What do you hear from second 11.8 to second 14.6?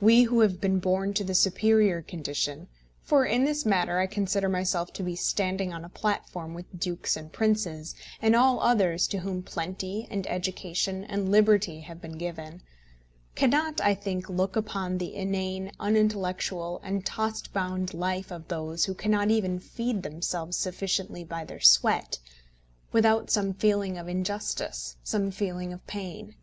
have been given, cannot, I think, look